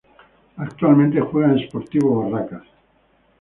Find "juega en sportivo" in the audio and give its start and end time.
1.21-2.23